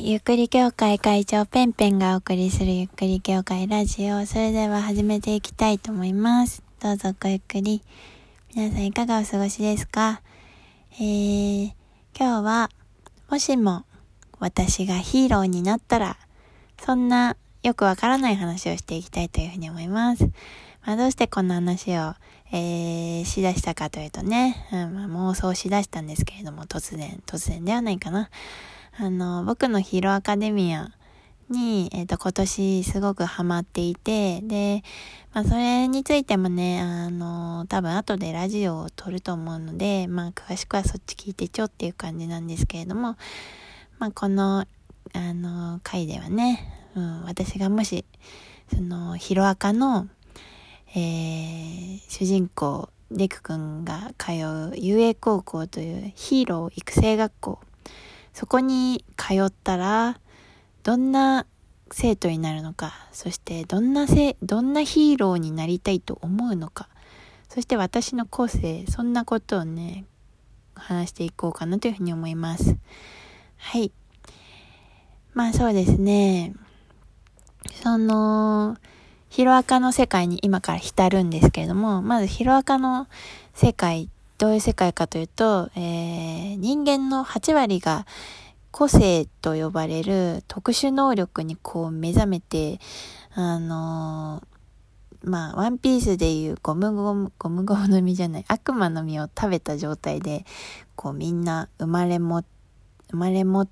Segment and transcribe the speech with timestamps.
[0.00, 4.26] ゆっくり協会会長ペンペンがお送りするゆっくり協会ラジオ。
[4.26, 6.62] それでは始めていきたいと思います。
[6.80, 7.82] どうぞごゆっくり。
[8.54, 10.22] 皆さんいかがお過ごしですか？
[10.92, 11.72] えー、
[12.16, 12.70] 今日は、
[13.28, 13.84] もしも
[14.38, 16.16] 私がヒーローになったら、
[16.80, 20.30] そんなよくわからない話をしていきたいというふうに思います。
[20.86, 22.14] まあ、どうしてこんな話を、
[22.52, 28.30] えー、しだしたかというとね、うんまあ、妄想しだしたんですけれども、突然、突然ではないかな。
[29.00, 30.90] あの、僕のヒーローアカデミア
[31.50, 34.82] に、えっ、と、今年すごくハマっていて、で、
[35.32, 43.16] まあ、それについてもね、あの、多分後でラジオを撮ると思うので、まあ、詳しくはそっち聞いてちょっていう感じなんですけれども、
[44.00, 44.66] まあ、この、
[45.12, 48.04] あの、回ではね、うん、私がもし、
[48.74, 50.08] その、ヒロアカの、
[50.96, 57.60] えー、主人公、デク君が通う遊泳高校というヒーロー育成学校
[58.38, 60.20] そこに通ったら、
[60.84, 61.44] どんな
[61.90, 66.88] 生徒になるのか、そしてどんなせ、どんなヒーローになりたいと思うのか、
[67.48, 70.04] そして私の個性、そんなことをね、
[70.76, 72.76] 話していこうかなというふうに思います。
[73.56, 73.90] はい。
[75.34, 76.54] まあそうですね。
[77.82, 78.76] その、
[79.30, 83.08] ヒロアカの世界に今から浸るんですけれども、まずヒロアカの
[83.52, 84.08] 世界
[84.38, 88.06] どういう世界かというと、えー、人間の8割が
[88.70, 92.78] 個性と呼ばれる特殊能力にこう目覚めて、
[93.34, 100.44] あのー、まあ、ワンピースでいうゴムゴム、ゴムゴムの実じゃない、悪魔の実を食べた状態で、
[100.94, 102.44] こうみんな生まれも、
[103.10, 103.68] 生まれ持っ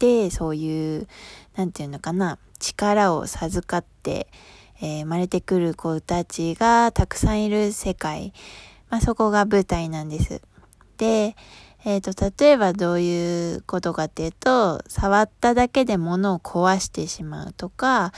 [0.00, 1.06] て、そういう、
[1.54, 4.26] なんていうのかな、力を授かって、
[4.80, 8.32] えー、生まれてくる子たちがたくさんいる世界。
[8.90, 10.40] まあ、そこが舞台なんです。
[10.96, 11.36] で、
[11.84, 18.12] えっ、ー、と、例えばどういうことかっていうと、触っただけで物を壊してしまうとか、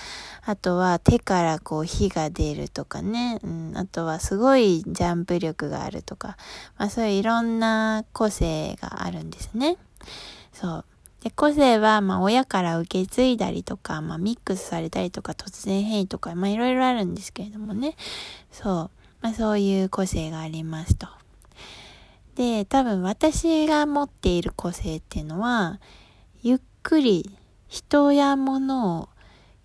[0.45, 6.39] あとは手からこう火が出るとかね、うん、あとはすごいジャンプ力があるとか、
[6.79, 9.77] まあそういういろんな個性があるんですね。
[10.53, 10.85] そう。
[11.23, 17.95] で、個性は、まあ、親から受け継いだりとか、まあ、ミックスされたりとか、突然変異とか、まあ、いろいろあるんですけれどもね。
[18.51, 19.00] そう。
[19.21, 21.07] まあそういう個性がありますと。
[22.35, 25.81] で、多分私が持っている個性っていうのは、
[26.43, 27.37] ゆっくり
[27.69, 29.09] 人や物を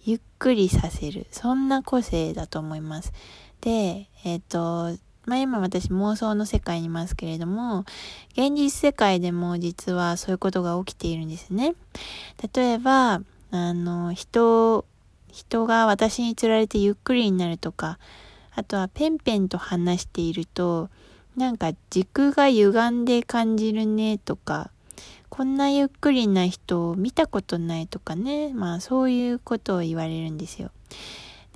[0.01, 1.25] ゆっくりさせる。
[1.31, 3.13] そんな個性だと思います。
[3.61, 7.85] で、えっ、ー、と、まあ今私妄想の世界にいますけれども、
[8.33, 11.73] 現実世界でも実はそういうことが起きているんですね。
[12.53, 14.85] 例えば、あの、人、
[15.31, 17.97] 人が私に釣られてゆっくりになるとか、
[18.55, 20.89] あとはペンペンと話していると、
[21.35, 24.71] なんか軸が歪んで感じるねとか、
[25.29, 30.71] こんなゆっくりな人を見たことないとかね、まあそういうことを言われるんですよ。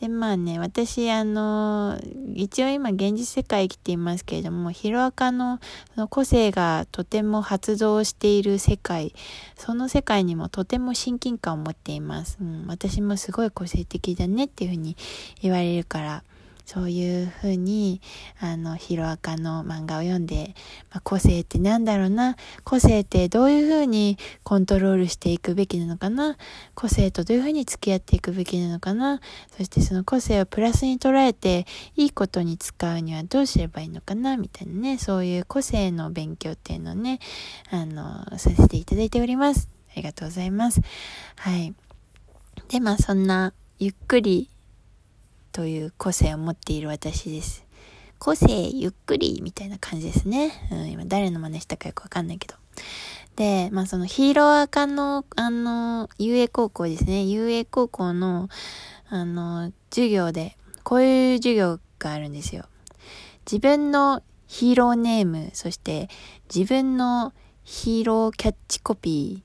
[0.02, 2.00] で、まあね、私、あの、
[2.34, 5.60] 一応今現実世界生きていますけれども、ヒロアカの
[5.98, 9.14] の個性がとても発動している世界、
[9.58, 12.38] その世界にもとても親近感を持っています。
[12.40, 14.96] うん、私もすごい個性的だねっていうふうに
[15.42, 16.24] 言われるから、
[16.70, 18.00] そういうふうに、
[18.40, 20.54] あの、ヒロアカの漫画を読んで、
[20.92, 26.38] まあ、個性ってなんだろうな、個性ってどういうふうにコントロールしていくべきなのかな、
[26.76, 29.20] 個性とどういうふうに付き合っていくべきなのかな、
[29.58, 31.66] そしてその個性をプラスに捉えて、
[31.96, 37.20] いいことに使うにはどうすればいいのかな、みたいなね、そういう個性の勉強っていうのをね、
[37.72, 39.70] あの、させていただいております。
[39.92, 40.82] ありがとうございます。
[41.36, 41.74] はい。
[42.68, 44.52] で、まあそんな、ゆっくり
[45.52, 47.66] という個性を持っている私です。
[48.20, 50.52] 個性ゆっくりみたいな感じですね。
[50.72, 52.56] うん、今誰の真似したかよくわかんないけど。
[53.36, 57.24] で、まあそのヒーローアカの、あの、遊泳高校ですね。
[57.24, 58.50] 遊泳高校の、
[59.10, 62.66] あの、授業で、こういう授業があるんですよ。
[63.50, 66.10] 自分のヒーローネーム、そして
[66.54, 67.34] 自分の
[67.64, 69.44] ヒーローキャッチコピ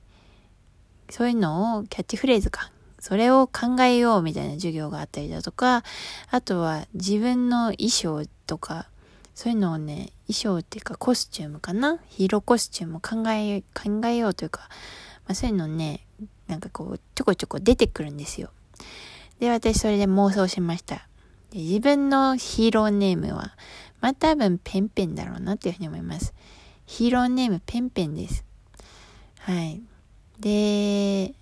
[1.09, 2.71] ー、そういうのをキャッチフレーズか。
[3.05, 5.83] それを考えようみたいな授業があったりだとか、
[6.31, 8.89] あとは自分の衣装とか、
[9.35, 11.99] そういうのをね、衣装っていうかコスチュームかな？
[12.07, 14.69] ヒーローコスチュームを考え、考えようというか、
[15.27, 16.03] まあそういうのね、
[16.47, 18.49] なんかこう、ちょこちょこ出てくるんですよ。
[19.39, 21.07] で、私それで妄想しました。
[21.51, 23.55] で自分のヒーローネームは、
[24.01, 26.33] まあ多分ペンペンだろうなっていうふうに思います。
[26.87, 28.43] ヒーローネームペンペンです。
[29.41, 29.79] はい。
[30.39, 31.35] で、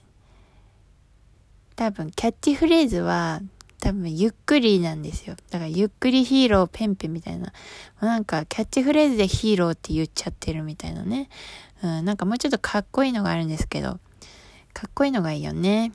[1.76, 3.42] 多分キャッチフレーズは
[3.80, 5.36] 多分ゆっくりなんですよ。
[5.50, 7.52] だからゆっくりヒーローペンペンみたいな。
[8.00, 11.30] なんかキャッチフレーズでヒーローって言っちゃってるみたいなね。
[11.84, 14.00] うん、なんかもうちょっとかっこいいのがあるんですけど、
[14.74, 15.92] かっこいいのがいいよね。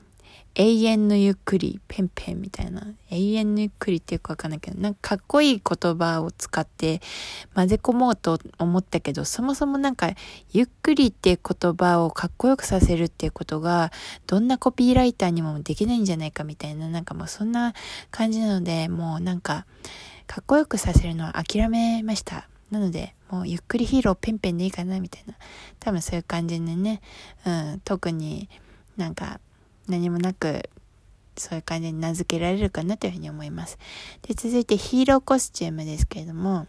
[0.61, 2.85] 永遠のゆっくり、ペンペンみたいな。
[3.09, 7.01] 永遠のゆっくりっていうかわかんないけど、なんかかっこいい言葉を使って
[7.55, 10.09] 混ぜ込もうと思ったけど、そもそもなんか、
[10.51, 13.93] ゆっくりって言葉をかっこよくさせるっていうことが、
[14.27, 17.73] どんなコピーライターにもできないんじゃないかみたいな、なんかもうそんな
[18.11, 19.65] 感じなので、もうなんか、
[20.27, 22.49] かっこよくさせるのは諦めました。
[22.69, 25.35] なので、もうゆっくりヒーローペンペンでいいかなみたいな。
[25.79, 26.99] 多分そういう感じでね、
[27.45, 28.49] うん、特に
[28.97, 29.39] なんか
[29.89, 30.69] 何もなく、
[31.37, 33.77] そういう感じに名付けられるかなというふうに思います。
[34.21, 36.67] で、続いてヒーローコスチュームですけれども、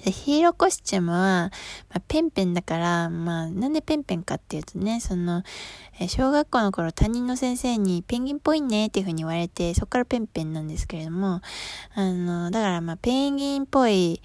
[0.00, 1.50] ヒーローコスチュームは、
[1.90, 5.44] まあ、ペンペンだから、まあ、なんでペンペンかっていうとね、その、
[6.00, 11.40] え小学校の頃担任の先生にペンギンっぽいねっていうふうに言われて、そこからペンペンなんですけれども、
[11.94, 14.20] あの、だからまあ、ペンギンっぽい、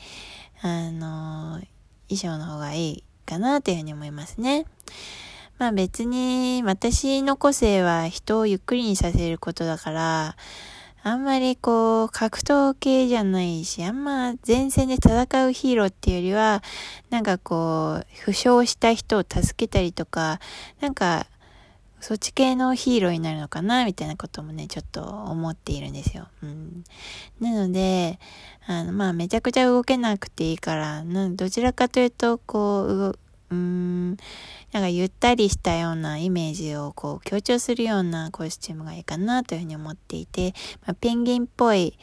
[0.62, 1.62] あの、
[2.10, 4.66] 衣装の方がいいかなというふうに思いますね。
[5.58, 10.36] まあ別に私の個性は人をゆっくりにさせることだから、
[11.04, 16.64] あんまりこう格闘系じゃないし、あんま前線で戦うヒーローっていうよりは、
[17.10, 20.40] なんかこう、負傷した人を助けたりとか、
[20.82, 21.28] なんか、
[22.00, 26.28] そっち系のヒーローになるのかなみたいなこともね、ちょっと思っているんですよ。
[26.44, 26.84] うん。
[27.40, 28.20] なので、
[28.68, 32.94] あの、まあ、めちゃくちゃ動けなくていいから、どちらかというと、こう、
[33.50, 34.18] うーん、
[34.72, 40.54] なんかゆったりしたようなイメージをこう強調するようなコスチュームがいいかなというふうに思っていて、
[40.86, 41.98] まあ、ペンギンっぽい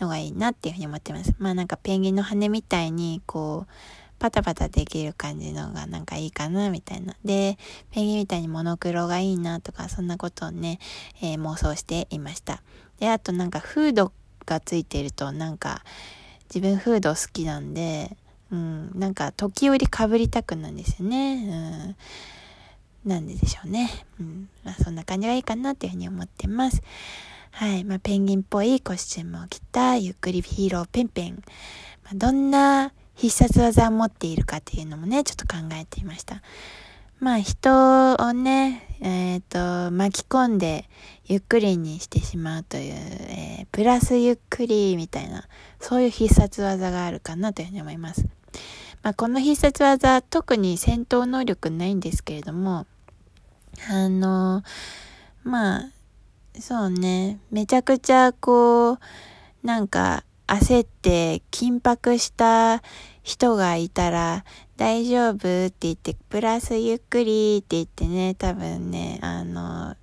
[0.00, 1.34] のがいいなっていうふうに思ってます。
[1.38, 3.72] まあなんかペンギンの羽みたいにこう、
[4.18, 7.16] パタパタできる感じのがなんかいいかなみたいな。
[7.24, 7.58] で、
[7.90, 10.78] ペンギンみたいにモノクロがいいなとか、そんなことをね、
[11.22, 12.62] えー、妄想していました。
[12.98, 14.12] で、あとなんかフード
[14.44, 15.82] がついてるとなんか
[16.54, 18.16] 自分フード好きなんで、
[18.52, 21.96] うん、なんか時折かぶりたくなんですよね。
[23.04, 23.90] うん、なんででしょうね。
[24.18, 26.82] うん、まあ、そんな感じがいいかなっていうふうに思ってます。
[27.52, 27.84] はい。
[27.84, 31.42] まあ、ペンギンっぽいコスチュームを着たゆっくりヒーローペンペン。
[32.04, 36.42] まあ、どんな必殺技を持っているかっていうのもね、ちょっと考えていました。
[37.20, 40.88] まあ人をね、えっ、ー、と、巻き込んで
[41.26, 45.46] ゆっくりにしてしまうという、えー、プラスゆっくりみたいな、
[45.80, 48.26] そういう必殺技があるかなというふうに思います。
[49.02, 52.86] まあ、この必殺技、特に戦闘能力ないんですけれども、
[53.88, 54.62] あの、
[55.42, 55.90] まあ、
[56.58, 58.98] そうね、めちゃくちゃこう、
[59.62, 62.82] なんか焦って緊迫した
[63.22, 64.44] 人がいたら、
[64.76, 69.96] 大丈夫って言って、プラスゆっくりって言ってね、多分ね、あの、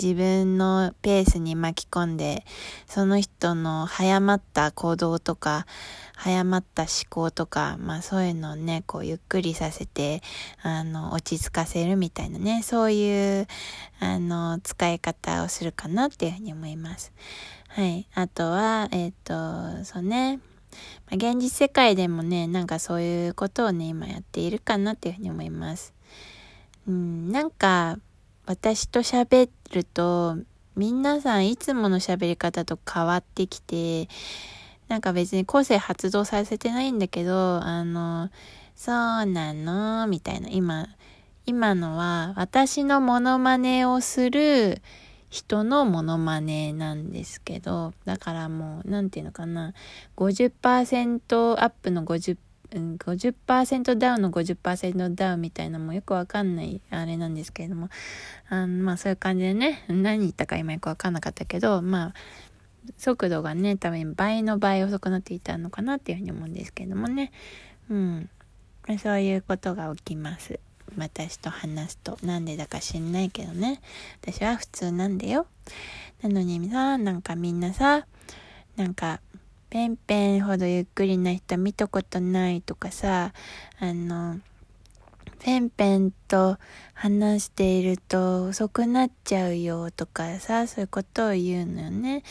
[0.00, 2.44] 自分のペースに巻き込んで、
[2.86, 5.66] その人の早まった行動とか、
[6.16, 10.22] 早まった思考とか、まあそういうのをね、こうゆっくりさせて、
[10.62, 13.46] あの、落ち着かせるみたいなね、そういう、
[14.00, 17.12] あの、使い方をするかなっていうふうに思います。
[17.68, 18.08] はい。
[18.14, 20.40] あとは、えっ、ー、と、そうね、
[21.10, 25.94] ま、現実世界でもね、なんかそういうことをね、今やっているかなっていうふうに思います。
[26.86, 27.98] うん、なんか、
[28.46, 30.38] 私と喋ってると、
[30.76, 34.08] 皆さんいつもの喋り方と変わってきて、
[34.88, 38.30] なんか別に個性発動させてないんだけど、あの、
[38.76, 38.94] そう
[39.26, 40.06] なの？
[40.06, 40.48] みたいな。
[40.48, 40.88] 今、
[41.46, 44.80] 今のは私のモノマネをする
[45.30, 49.74] 人のモノマネなんですけど、だからもう、なんていうのかな、
[50.16, 52.04] 50%アップの
[52.74, 57.88] うん、50%ダウンの50%ダウンみたいなのもよくわかんないあれなんですけれども、
[58.48, 62.14] あのまあそういう感じでね、何言ったか今よくわかんなかったけど、まあ、
[62.98, 67.32] 速度がね、多分倍の倍遅くなっていたのかなっていうふうに思うんですけれどもね。
[67.88, 68.28] うん。
[68.98, 70.60] そういうことが起きます。
[70.98, 72.18] 私と話すと。
[72.22, 73.80] なんでだか知んないけどね。
[74.20, 75.46] 私は普通なんだよ。
[76.22, 78.06] なのにさ、なんかみんなさ、
[78.76, 79.20] なんか
[79.74, 83.32] ペンペンほどゆっくりな人見たことないとかさ、
[83.80, 84.38] あの、
[85.40, 86.58] ペンペンと
[86.92, 92.22] 話していると遅くなっちゃうよとかさ、そういうことを言うのよね。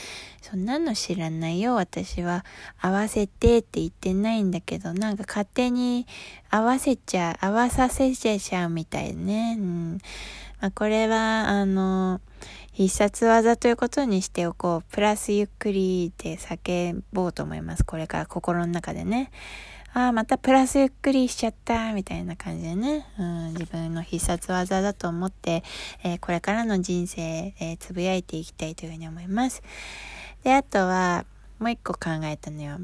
[0.42, 1.76] そんなの知らないよ。
[1.76, 2.46] 私は
[2.80, 6.08] 合わせてって言ってないんだけど、なんか勝手に
[6.50, 9.58] 合わせちゃう、合わさせちゃうみたいね。
[9.60, 9.98] うん。
[10.64, 12.22] まあ、これは、あの、
[12.72, 14.84] 必殺技ということにしておこう。
[14.94, 17.84] プラスゆっくりで叫ぼうと思います。
[17.84, 19.30] これから心の中でね。
[19.94, 23.06] ああ、またプラスゆっくりしちゃった、みたいな感じでね。
[23.20, 25.66] うん、自分の必殺技だと思って、
[26.02, 29.62] えー、これからの人生、えー、つぶやいていきたいというふうに思います。
[30.46, 31.26] で、あとは、
[31.60, 32.78] もう一個考えたのよ。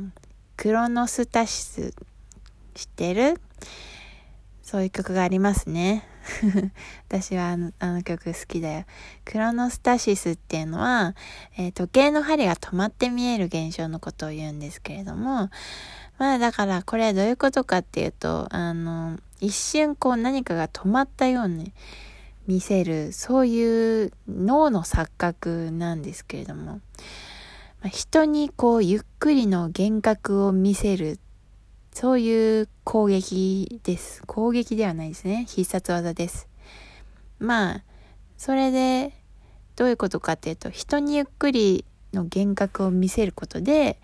[0.58, 1.94] クロノスタシス、
[2.74, 3.40] 知ってる？
[4.64, 6.04] そういう曲がありますね。
[7.08, 8.86] 私はあのあの曲好きだよ。
[9.26, 11.16] クロノスタシスっていうのは、
[11.58, 15.50] えー、時計の針が止まって見える現象のことを言うんですけれども、
[16.18, 21.72] まあだからこれはどういうことかっていうと、あの、一瞬こう何かが止まったように
[22.48, 26.82] 見せる、そういう脳の錯覚なんですけれども、
[27.82, 31.20] まあ、人にこうゆっくりの幻覚を見せる
[32.00, 34.24] そういう攻撃です。
[34.26, 35.44] 攻撃ではないですね。
[35.50, 36.48] 必殺技です。
[37.40, 37.84] まあ、
[38.38, 39.12] それで、
[39.76, 44.00] どういうことかっていうと、人にゆっくりの幻覚を見せることで、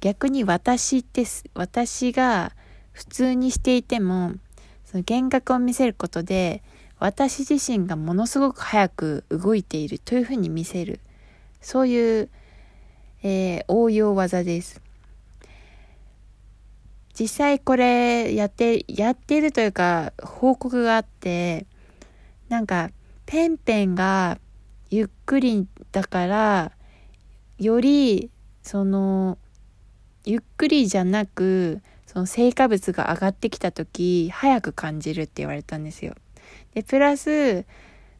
[0.00, 2.52] 逆に私って、私が
[2.92, 4.32] 普通にしていても、
[4.86, 6.62] その幻覚を見せることで、
[6.98, 10.98] 私自身がものすごく早く動いているというふうに見せる。
[11.60, 12.30] そういう、
[13.22, 14.80] えー、応用技です。
[17.18, 21.66] 実際これやって、やってるというか報告があって、
[22.48, 22.90] なんか
[23.26, 24.38] ペンペンが
[24.90, 26.72] ゆっくりだから、
[27.58, 28.30] より
[28.62, 29.38] その
[30.24, 36.14] ゆっくりじゃなくその成果物が上がってきた時早く感じるって言われたんですよ。
[36.74, 37.64] でプラス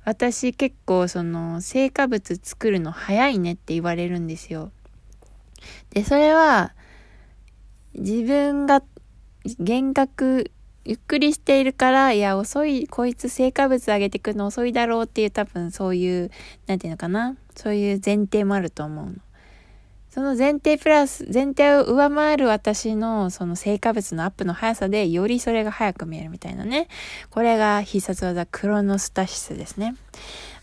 [0.04, 4.70] 私結構その成果物作るの早いねって言われるんですよ。
[5.90, 6.74] でそれは
[7.94, 8.82] 自分が
[9.58, 10.50] 幻覚
[10.86, 16.30] ゆっくりしているから、いや、遅い、こいつ成果物上げてくの遅いだろうっていう多分そういう、
[16.66, 17.36] なんていうのかな。
[17.56, 19.12] そういう前提もあると思うの。
[20.10, 26.88] その前提プラス、前提を上回る私のその成果物のアップの速さで、よりそれが速く見えるみたいなね。
[27.30, 29.96] これが必殺技クロノスタシスですね。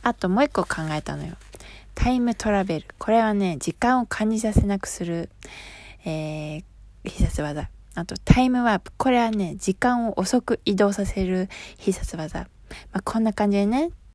[0.04, 1.34] あともう一個考えたのよ。
[1.96, 2.86] タイムトラベル。
[3.00, 5.30] これはね、時間を感じさせなくする、
[6.06, 6.64] えー、
[7.04, 7.70] 必殺技。
[7.96, 8.92] あと、タイムワープ。
[8.98, 12.48] これはね、時間を遅く移動させる必殺技。
[12.92, 13.92] まあ、こんな感じでね、